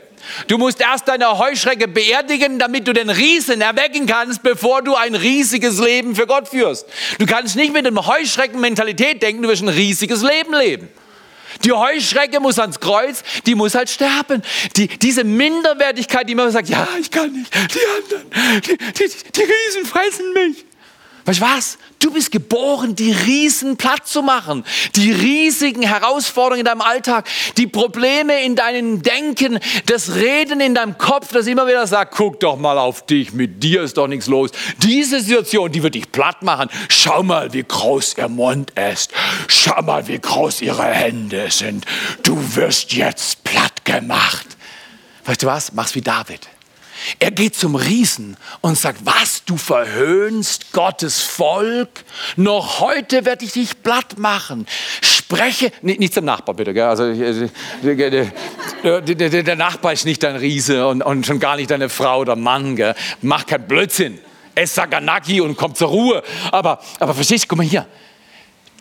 [0.48, 5.14] Du musst erst deine Heuschrecke beerdigen, damit du den Riesen erwecken kannst, bevor du ein
[5.14, 6.84] riesiges Leben für Gott führst.
[7.18, 10.88] Du kannst nicht mit einem Heuschrecken-Mentalität denken, du wirst ein riesiges Leben leben.
[11.64, 14.42] Die Heuschrecke muss ans Kreuz, die muss halt sterben.
[14.76, 19.40] Die, diese Minderwertigkeit, die man sagt, ja, ich kann nicht, die anderen, die, die, die
[19.40, 20.64] Riesen fressen mich.
[21.24, 21.78] Weißt du was?
[22.00, 24.64] Du bist geboren, die Riesen platt zu machen.
[24.96, 30.98] Die riesigen Herausforderungen in deinem Alltag, die Probleme in deinem Denken, das Reden in deinem
[30.98, 34.26] Kopf, das immer wieder sagt, guck doch mal auf dich, mit dir ist doch nichts
[34.26, 34.50] los.
[34.78, 36.68] Diese Situation, die wird dich platt machen.
[36.88, 39.12] Schau mal, wie groß ihr Mund ist.
[39.46, 41.84] Schau mal, wie groß ihre Hände sind.
[42.24, 44.56] Du wirst jetzt platt gemacht.
[45.24, 45.72] Weißt du was?
[45.72, 46.48] Mach's wie David.
[47.18, 51.88] Er geht zum Riesen und sagt, was, du verhöhnst Gottes Volk?
[52.36, 54.66] Noch heute werde ich dich platt machen.
[55.00, 56.84] Spreche, nicht, nicht zum Nachbar bitte, gell?
[56.84, 57.12] Also,
[58.82, 62.76] der, Nachbar ist nicht dein Riese und, und, schon gar nicht deine Frau oder Mann.
[62.76, 62.94] Gell?
[63.20, 64.18] Mach keinen Blödsinn.
[64.54, 66.22] Ess Saganaki und komm zur Ruhe.
[66.50, 67.86] Aber, aber verstehst du, guck mal hier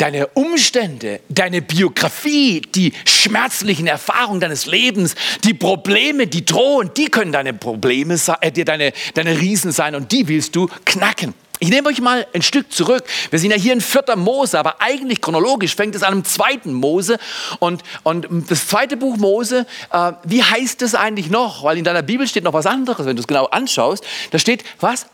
[0.02, 7.32] deine Umstände, deine Biografie, die schmerzlichen Erfahrungen deines Lebens, die Probleme, die drohen, die können
[7.32, 11.36] deine Probleme, äh, deine, deine Riesen sein und die willst du knacken.
[11.60, 13.04] Ich nehme euch mal ein Stück zurück.
[13.30, 16.74] Wir sind ja hier in vierter Mose, aber eigentlich chronologisch fängt es an im zweiten
[16.74, 17.20] Mose.
[17.60, 21.64] Und, und das zweite Buch Mose, äh, wie heißt es eigentlich noch?
[21.64, 24.04] Weil in deiner Bibel steht noch was anderes, wenn du es genau anschaust.
[24.32, 25.06] Da steht was?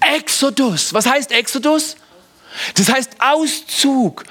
[0.00, 0.92] Exodus.
[0.92, 1.96] Was heißt Exodus?
[2.74, 4.24] Das heißt Auszug.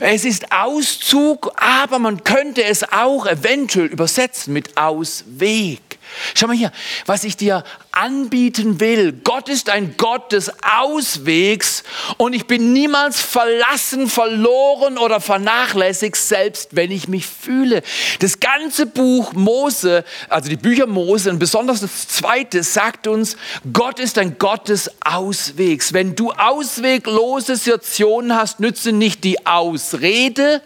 [0.00, 5.91] Es ist Auszug, aber man könnte es auch eventuell übersetzen mit Ausweg.
[6.34, 6.72] Schau mal hier,
[7.06, 9.12] was ich dir anbieten will.
[9.12, 11.82] Gott ist ein Gott des Auswegs
[12.16, 17.82] und ich bin niemals verlassen, verloren oder vernachlässigt, selbst wenn ich mich fühle.
[18.20, 23.36] Das ganze Buch Mose, also die Bücher Mose und besonders das zweite, sagt uns,
[23.72, 25.92] Gott ist ein Gott des Auswegs.
[25.92, 30.62] Wenn du ausweglose Situationen hast, nütze nicht die Ausrede,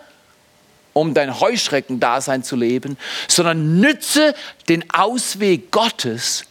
[0.97, 2.97] um dein Heuschreckendasein zu leben,
[3.29, 4.35] sondern nütze
[4.71, 6.45] den Ausweg Gottes,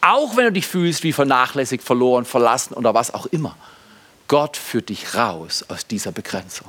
[0.00, 3.56] auch wenn du dich fühlst wie vernachlässigt, verloren, verlassen oder was auch immer.
[4.26, 6.66] Gott führt dich raus aus dieser Begrenzung.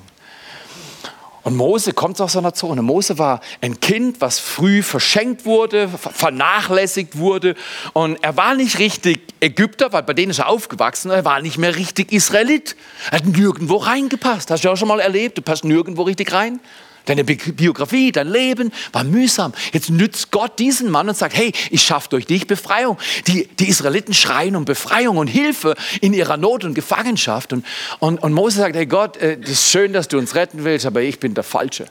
[1.42, 2.84] Und Mose kommt aus seiner Zone.
[2.84, 7.56] Mose war ein Kind, was früh verschenkt wurde, vernachlässigt wurde.
[7.94, 11.12] Und er war nicht richtig Ägypter, weil bei denen ist er aufgewachsen.
[11.12, 12.78] Er war nicht mehr richtig Israelit.
[13.12, 14.52] Er hat nirgendwo reingepasst.
[14.52, 15.38] Hast du auch schon mal erlebt?
[15.38, 16.62] Du passt nirgendwo richtig rein.
[17.06, 19.54] Deine Biografie, dein Leben war mühsam.
[19.74, 22.98] Jetzt nützt Gott diesen Mann und sagt, hey, ich schaffe durch dich Befreiung.
[23.28, 27.52] Die, die Israeliten schreien um Befreiung und Hilfe in ihrer Not und Gefangenschaft.
[27.52, 27.66] Und,
[28.00, 30.86] und, und Mose sagt, hey Gott, es äh, ist schön, dass du uns retten willst,
[30.86, 31.88] aber ich bin der Falsche.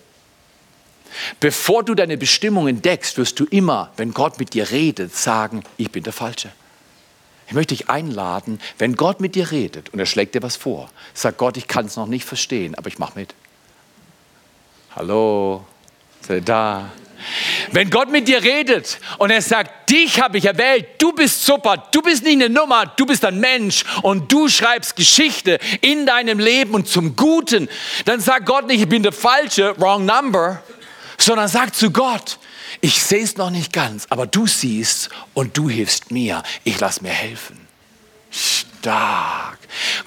[1.40, 5.90] Bevor du deine Bestimmung entdeckst, wirst du immer, wenn Gott mit dir redet, sagen, ich
[5.90, 6.50] bin der Falsche.
[7.48, 10.90] Ich möchte dich einladen, wenn Gott mit dir redet und er schlägt dir was vor,
[11.12, 13.34] sag Gott, ich kann es noch nicht verstehen, aber ich mache mit.
[14.94, 15.64] Hallo,
[16.20, 16.90] seid da.
[17.70, 21.88] Wenn Gott mit dir redet und er sagt, dich habe ich erwählt, du bist super,
[21.92, 26.38] du bist nicht eine Nummer, du bist ein Mensch und du schreibst Geschichte in deinem
[26.38, 27.70] Leben und zum Guten,
[28.04, 30.62] dann sagt Gott nicht, ich bin der Falsche, wrong number,
[31.16, 32.38] sondern sagt zu Gott,
[32.82, 37.02] ich sehe es noch nicht ganz, aber du siehst und du hilfst mir, ich lasse
[37.02, 37.66] mir helfen
[38.82, 39.58] stark.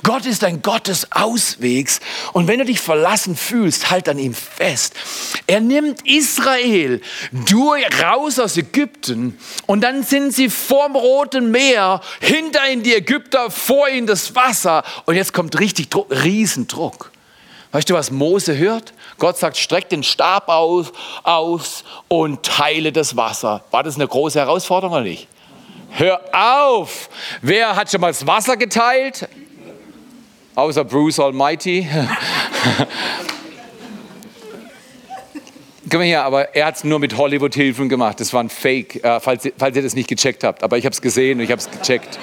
[0.04, 2.02] Gott ist ein Gott des Auswegs
[2.34, 4.94] und wenn du dich verlassen fühlst, halt an ihm fest.
[5.48, 12.70] Er nimmt Israel durch, raus aus Ägypten und dann sind sie vorm Roten Meer, hinter
[12.70, 17.12] ihnen die Ägypter, vor ihnen das Wasser und jetzt kommt richtig Druck, Riesendruck.
[17.72, 18.94] Weißt du, was Mose hört?
[19.18, 20.92] Gott sagt, streck den Stab aus,
[21.24, 23.64] aus und teile das Wasser.
[23.72, 25.28] War das eine große Herausforderung oder nicht?
[25.98, 27.10] Hör auf!
[27.42, 29.30] Wer hat schon mal das Wasser geteilt?
[30.54, 31.88] Außer Bruce Almighty.
[35.90, 38.20] Komm mal hier, aber er hat es nur mit Hollywood-Hilfen gemacht.
[38.20, 40.64] Das war ein Fake, äh, falls, falls ihr das nicht gecheckt habt.
[40.64, 42.20] Aber ich habe es gesehen und ich habe es gecheckt.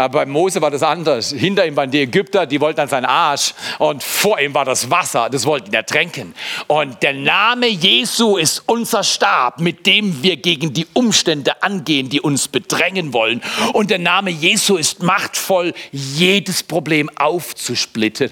[0.00, 1.30] Aber bei Mose war das anders.
[1.30, 3.52] Hinter ihm waren die Ägypter, die wollten an seinen Arsch.
[3.78, 6.34] Und vor ihm war das Wasser, das wollten er tränken.
[6.68, 12.22] Und der Name Jesu ist unser Stab, mit dem wir gegen die Umstände angehen, die
[12.22, 13.42] uns bedrängen wollen.
[13.74, 18.30] Und der Name Jesu ist machtvoll, jedes Problem aufzusplitten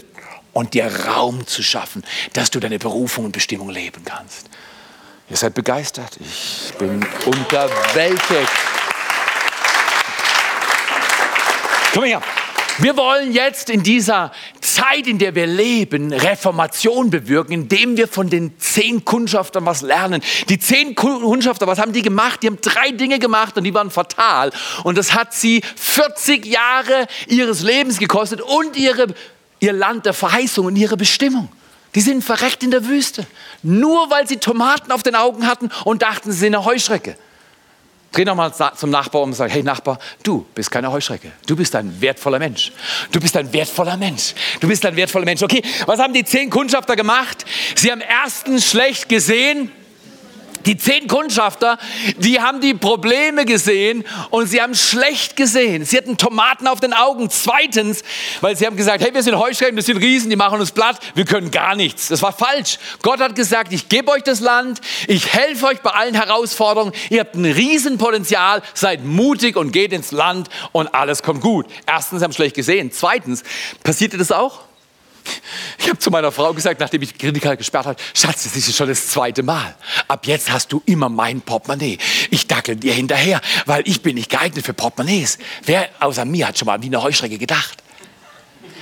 [0.55, 2.03] und dir Raum zu schaffen,
[2.33, 4.49] dass du deine Berufung und Bestimmung leben kannst.
[5.29, 6.17] Ihr seid begeistert.
[6.19, 8.49] Ich bin unterwältigt.
[11.93, 12.23] Komm her.
[12.81, 18.31] Wir wollen jetzt in dieser Zeit, in der wir leben, Reformation bewirken, indem wir von
[18.31, 20.23] den zehn Kundschaftern was lernen.
[20.49, 22.41] Die zehn Kundschafter, was haben die gemacht?
[22.43, 24.53] Die haben drei Dinge gemacht und die waren fatal.
[24.85, 29.09] Und das hat sie 40 Jahre ihres Lebens gekostet und ihre,
[29.59, 31.49] ihr Land der Verheißung und ihre Bestimmung.
[31.97, 33.27] Die sind verreckt in der Wüste.
[33.65, 37.17] Nur weil sie Tomaten auf den Augen hatten und dachten, sie sind eine Heuschrecke.
[38.13, 41.31] Dreh nochmal zum Nachbar um und sag, hey Nachbar, du bist keine Heuschrecke.
[41.47, 42.73] Du bist ein wertvoller Mensch.
[43.13, 44.35] Du bist ein wertvoller Mensch.
[44.61, 45.43] Du bist ein wertvoller Mensch.
[45.43, 47.45] Okay, was haben die zehn Kundschafter gemacht?
[47.75, 49.71] Sie haben erstens schlecht gesehen.
[50.69, 51.79] Die zehn Kundschafter,
[52.19, 55.87] die haben die Probleme gesehen und sie haben schlecht gesehen.
[55.87, 57.31] Sie hatten Tomaten auf den Augen.
[57.31, 58.03] Zweitens,
[58.43, 60.99] weil sie haben gesagt, hey, wir sind Heuschrecken, wir sind Riesen, die machen uns platt,
[61.15, 62.09] wir können gar nichts.
[62.09, 62.79] Das war falsch.
[63.01, 67.21] Gott hat gesagt, ich gebe euch das Land, ich helfe euch bei allen Herausforderungen, ihr
[67.21, 71.65] habt ein Riesenpotenzial, seid mutig und geht ins Land und alles kommt gut.
[71.87, 72.93] Erstens, sie haben schlecht gesehen.
[72.93, 73.43] Zweitens,
[73.83, 74.68] passierte das auch?
[75.79, 78.77] Ich habe zu meiner Frau gesagt, nachdem ich die Kritiker gesperrt habe, Schatz, das ist
[78.77, 79.75] schon das zweite Mal.
[80.09, 81.99] Ab jetzt hast du immer mein Portemonnaie.
[82.31, 85.39] Ich dackel dir hinterher, weil ich bin nicht geeignet für Portemonnaies.
[85.65, 87.83] Wer außer mir hat schon mal wie eine Heuschrecke gedacht?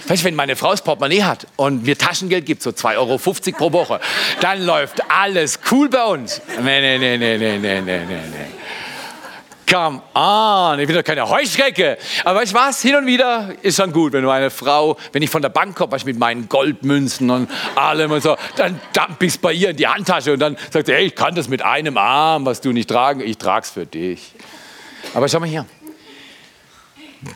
[0.09, 3.18] Weißt du, wenn meine Frau das Portemonnaie hat und mir Taschengeld gibt, so 2,50 Euro
[3.18, 4.00] pro Woche,
[4.40, 6.40] dann läuft alles cool bei uns.
[6.62, 8.65] Nee, nee, nee, nee, nee, nee, nee, nee.
[9.68, 11.98] Come on, ich bin doch keine Heuschrecke.
[12.24, 15.22] Aber weißt du was, hin und wieder ist schon gut, wenn du eine Frau, wenn
[15.22, 19.33] ich von der Bank komme, mit meinen Goldmünzen und allem und so, dann dump ich
[19.33, 21.62] es bei ihr in die Handtasche und dann sagt sie, hey, ich kann das mit
[21.62, 24.35] einem Arm, was du nicht tragen, ich trage es für dich.
[25.14, 25.66] Aber schau mal hier.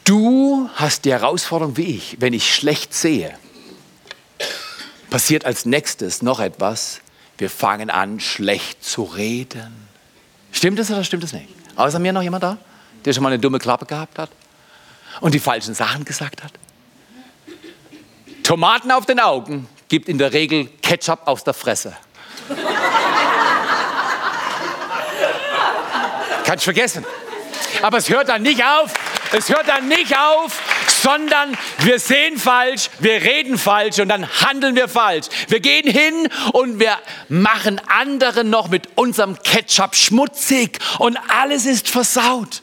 [0.05, 3.35] Du hast die Herausforderung wie ich, wenn ich schlecht sehe,
[5.09, 7.01] passiert als nächstes noch etwas.
[7.39, 9.89] Wir fangen an, schlecht zu reden.
[10.53, 11.60] Stimmt das oder stimmt das nicht?
[11.81, 12.59] Außer mir noch jemand da,
[13.07, 14.29] der schon mal eine dumme Klappe gehabt hat
[15.21, 16.53] und die falschen Sachen gesagt hat?
[18.43, 21.97] Tomaten auf den Augen gibt in der Regel Ketchup aus der Fresse.
[26.45, 27.03] Kannst vergessen.
[27.81, 28.93] Aber es hört dann nicht auf.
[29.33, 30.61] Es hört dann nicht auf,
[31.03, 35.27] sondern wir sehen falsch, wir reden falsch und dann handeln wir falsch.
[35.49, 41.89] Wir gehen hin und wir machen andere noch mit unserem Ketchup schmutzig und alles ist
[41.89, 42.63] versaut.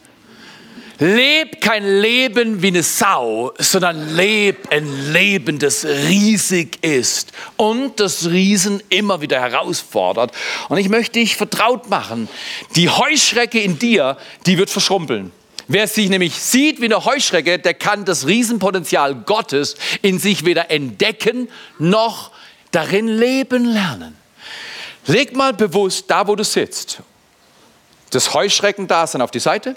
[1.00, 8.26] Leb kein Leben wie eine Sau, sondern leb ein Leben, das riesig ist und das
[8.30, 10.32] Riesen immer wieder herausfordert.
[10.70, 12.28] Und ich möchte dich vertraut machen.
[12.76, 15.32] Die Heuschrecke in dir, die wird verschrumpeln.
[15.68, 20.72] Wer sich nämlich sieht wie eine Heuschrecke, der kann das Riesenpotenzial Gottes in sich weder
[20.72, 22.32] entdecken noch
[22.72, 24.16] darin leben lernen.
[25.08, 27.00] Leg mal bewusst da, wo du sitzt,
[28.12, 29.76] das Heuschreckendasein auf die Seite,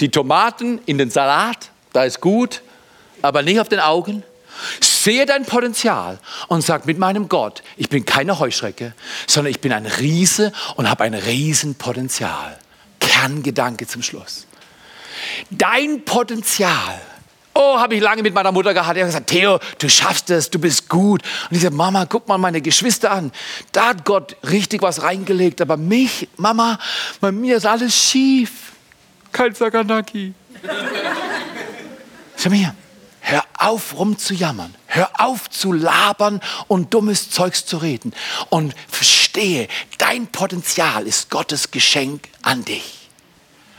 [0.00, 2.62] die Tomaten in den Salat, da ist gut,
[3.22, 4.24] aber nicht auf den Augen.
[4.80, 8.92] Sehe dein Potenzial und sag mit meinem Gott, ich bin keine Heuschrecke,
[9.28, 12.58] sondern ich bin ein Riese und habe ein Riesenpotenzial.
[12.98, 14.47] Kerngedanke zum Schluss.
[15.50, 17.00] Dein Potenzial.
[17.60, 18.96] Oh, habe ich lange mit meiner Mutter gehabt.
[18.96, 21.22] Die hat gesagt, Theo, du schaffst es, du bist gut.
[21.50, 23.32] Und ich sage, Mama, guck mal meine Geschwister an.
[23.72, 25.60] Da hat Gott richtig was reingelegt.
[25.60, 26.78] Aber mich, Mama,
[27.20, 28.72] bei mir ist alles schief.
[29.32, 30.34] Kein Saganaki.
[32.36, 32.74] Schau mal hier.
[33.20, 34.74] Hör auf, rumzujammern.
[34.86, 38.14] Hör auf zu labern und dummes Zeugs zu reden.
[38.48, 42.97] Und verstehe, dein Potenzial ist Gottes Geschenk an dich.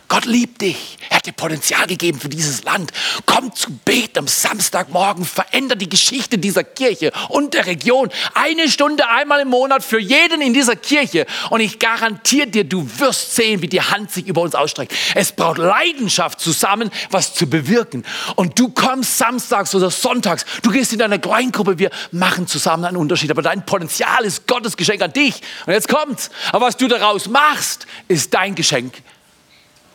[0.10, 0.98] Gott liebt dich.
[1.10, 2.92] Er hat dir Potenzial gegeben für dieses Land.
[3.28, 5.24] Komm zu beten am Samstagmorgen.
[5.24, 8.10] Veränder die Geschichte dieser Kirche und der Region.
[8.34, 11.28] Eine Stunde einmal im Monat für jeden in dieser Kirche.
[11.52, 14.96] Und ich garantiere dir, du wirst sehen, wie die Hand sich über uns ausstreckt.
[15.14, 18.04] Es braucht Leidenschaft zusammen, was zu bewirken.
[18.36, 20.44] Und du kommst samstags oder sonntags.
[20.64, 21.78] Du gehst in deine Kleingruppe.
[21.78, 23.30] Wir machen zusammen einen Unterschied.
[23.30, 25.40] Aber dein Potenzial ist Gottes Geschenk an dich.
[25.68, 26.32] Und jetzt kommt's.
[26.52, 29.04] Aber was du daraus machst, ist dein Geschenk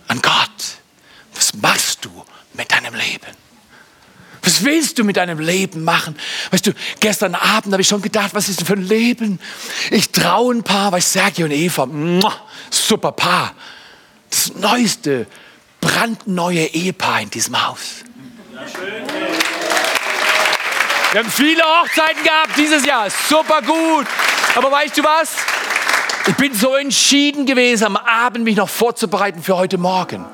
[0.09, 0.79] an Gott.
[1.35, 3.45] Was machst du mit deinem Leben?
[4.43, 6.17] Was willst du mit deinem Leben machen?
[6.51, 9.41] Weißt du, gestern Abend habe ich schon gedacht, was ist denn für ein Leben?
[9.91, 11.89] Ich traue ein Paar, weißt Sergio und Eva,
[12.71, 13.55] super Paar.
[14.29, 15.27] Das neueste,
[15.81, 18.05] brandneue Ehepaar in diesem Haus.
[21.13, 24.07] Wir haben viele Hochzeiten gehabt dieses Jahr, super gut.
[24.57, 25.37] Aber weißt du was?
[26.27, 30.25] Ich bin so entschieden gewesen, am Abend mich noch vorzubereiten für heute Morgen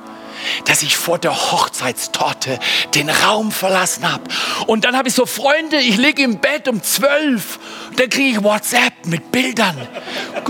[0.64, 2.58] dass ich vor der Hochzeitstorte
[2.94, 4.24] den Raum verlassen habe.
[4.66, 7.58] Und dann habe ich so Freunde, ich liege im Bett um zwölf,
[7.96, 9.76] dann kriege ich WhatsApp mit Bildern.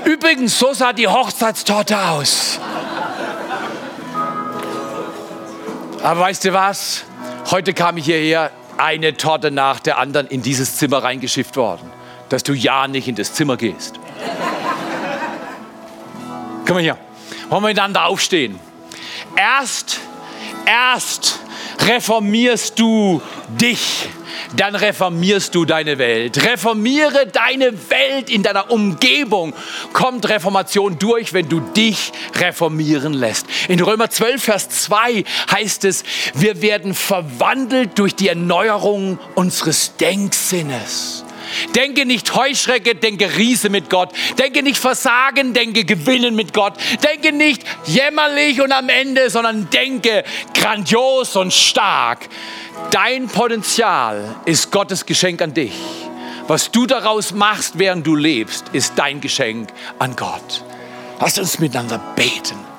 [0.05, 2.61] Übrigens, so sah die Hochzeitstorte aus.
[6.03, 7.05] Aber weißt du was?
[7.51, 11.91] Heute kam ich hierher, eine Torte nach der anderen in dieses Zimmer reingeschifft worden,
[12.31, 14.01] dass du ja nicht in das Zimmer gehst.
[16.71, 16.99] Komm mal hier.
[17.49, 18.57] Wollen wir miteinander aufstehen?
[19.37, 19.99] Erst,
[20.67, 21.41] erst
[21.85, 23.21] reformierst du
[23.61, 24.09] dich,
[24.55, 26.47] dann reformierst du deine Welt.
[26.47, 29.53] Reformiere deine Welt in deiner Umgebung.
[29.93, 33.49] Kommt Reformation durch, wenn du dich reformieren lässt.
[33.67, 36.05] In Römer 12, Vers 2 heißt es,
[36.35, 41.25] wir werden verwandelt durch die Erneuerung unseres Denksinnes.
[41.75, 44.13] Denke nicht Heuschrecke, denke Riese mit Gott.
[44.39, 46.75] Denke nicht Versagen, denke Gewinnen mit Gott.
[47.03, 52.29] Denke nicht jämmerlich und am Ende, sondern denke grandios und stark.
[52.91, 55.75] Dein Potenzial ist Gottes Geschenk an dich.
[56.49, 60.65] Was du daraus machst, während du lebst, ist dein Geschenk an Gott.
[61.21, 62.70] Lass uns miteinander beten.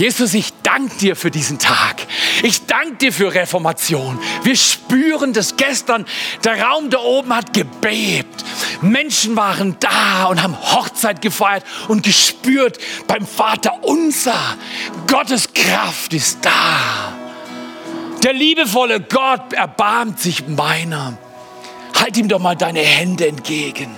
[0.00, 2.06] Jesus, ich danke dir für diesen Tag.
[2.42, 4.18] Ich danke dir für Reformation.
[4.44, 6.06] Wir spüren das gestern.
[6.42, 8.42] Der Raum da oben hat gebebt.
[8.80, 14.40] Menschen waren da und haben Hochzeit gefeiert und gespürt beim Vater unser.
[15.06, 17.12] Gottes Kraft ist da.
[18.22, 21.18] Der liebevolle Gott erbarmt sich meiner.
[22.00, 23.94] Halt ihm doch mal deine Hände entgegen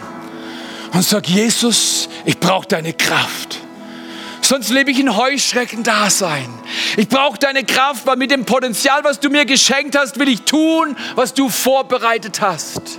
[0.92, 3.61] und sag, Jesus, ich brauche deine Kraft.
[4.44, 6.48] Sonst lebe ich in Heuschrecken-Dasein.
[6.96, 10.42] Ich brauche deine Kraft, weil mit dem Potenzial, was du mir geschenkt hast, will ich
[10.42, 12.98] tun, was du vorbereitet hast.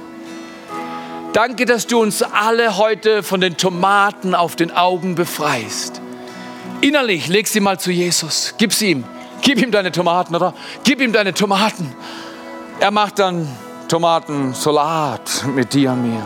[1.34, 6.00] Danke, dass du uns alle heute von den Tomaten auf den Augen befreist.
[6.82, 8.56] Innerlich leg sie mal zu Jesus.
[8.58, 9.04] Gib sie ihm.
[9.42, 10.54] Gib ihm deine Tomaten, oder?
[10.84, 11.94] Gib ihm deine Tomaten.
[12.80, 13.48] Er macht dann
[13.90, 16.24] Tomatensalat mit dir und mir.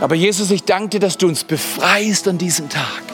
[0.00, 3.07] Aber Jesus, ich danke dir, dass du uns befreist an diesem Tag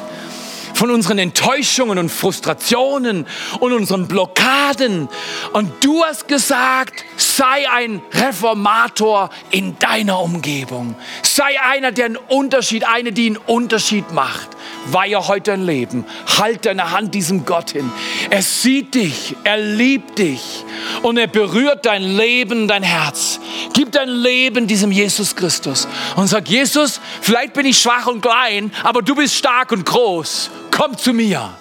[0.75, 3.27] von unseren Enttäuschungen und Frustrationen
[3.61, 5.09] und unseren Blockaden.
[5.53, 10.95] Und du hast gesagt, sei ein Reformator in deiner Umgebung.
[11.22, 14.49] Sei einer, der einen Unterschied, eine, die einen Unterschied macht.
[14.87, 16.05] Weihe heute dein Leben.
[16.39, 17.91] Halt deine Hand diesem Gott hin.
[18.31, 20.64] Er sieht dich, er liebt dich
[21.03, 23.41] und er berührt dein Leben, dein Herz.
[23.72, 28.72] Gib dein Leben diesem Jesus Christus und sag, Jesus, vielleicht bin ich schwach und klein,
[28.83, 30.51] aber du bist stark und groß.
[30.77, 31.55] Komm zu mir.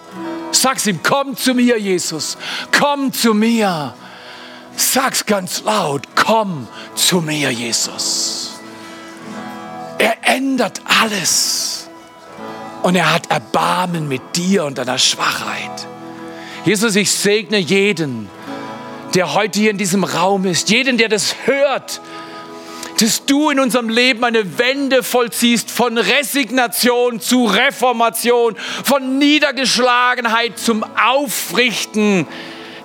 [0.51, 2.37] Sag's ihm, komm zu mir, Jesus.
[2.77, 3.93] Komm zu mir.
[4.75, 8.53] Sag's ganz laut, komm zu mir, Jesus.
[9.99, 11.89] Er ändert alles
[12.81, 15.87] und er hat Erbarmen mit dir und deiner Schwachheit.
[16.65, 18.29] Jesus, ich segne jeden,
[19.13, 22.01] der heute hier in diesem Raum ist, jeden, der das hört,
[23.03, 30.85] dass du in unserem Leben eine Wende vollziehst von Resignation zu Reformation, von Niedergeschlagenheit zum
[30.97, 32.25] Aufrichten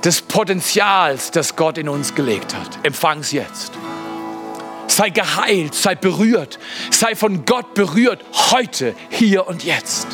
[0.03, 2.85] des Potenzials, das Gott in uns gelegt hat.
[2.85, 3.71] Empfang's jetzt.
[4.89, 6.59] Sei geheilt, sei berührt,
[6.91, 10.09] sei von Gott berührt, heute, hier und jetzt.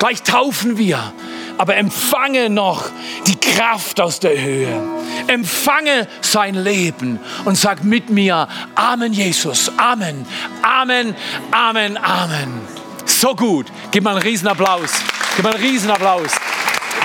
[0.00, 1.12] Gleich taufen wir,
[1.58, 2.84] aber empfange noch
[3.26, 4.82] die Kraft aus der Höhe.
[5.26, 10.26] Empfange sein Leben und sag mit mir, Amen Jesus, Amen,
[10.62, 11.14] Amen,
[11.50, 12.60] Amen, Amen.
[13.06, 13.66] So gut.
[13.90, 14.90] Gib mal einen Riesenapplaus.
[15.36, 16.30] Gib mal einen Riesenapplaus.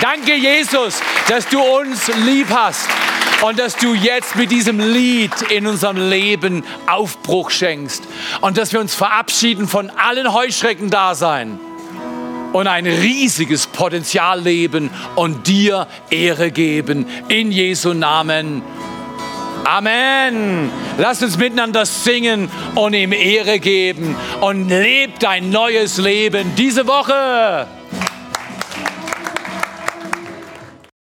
[0.01, 2.87] Danke Jesus, dass du uns lieb hast
[3.41, 8.03] und dass du jetzt mit diesem Lied in unserem Leben Aufbruch schenkst
[8.41, 11.59] und dass wir uns verabschieden von allen Heuschrecken-Dasein
[12.55, 17.05] und ein riesiges Potenzial leben und dir Ehre geben.
[17.27, 18.61] In Jesu Namen.
[19.65, 20.69] Amen.
[20.97, 27.67] Lass uns miteinander singen und ihm Ehre geben und lebt dein neues Leben diese Woche.